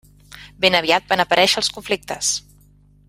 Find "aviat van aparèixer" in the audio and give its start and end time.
0.79-1.61